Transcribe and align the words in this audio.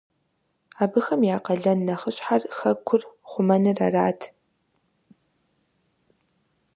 Абыхэм 0.83 1.21
я 1.35 1.37
къалэн 1.45 1.79
нэхъыщхьэр 1.85 2.43
хэкӀур 2.57 3.01
хъумэныр 3.29 3.79
арат. 3.85 4.21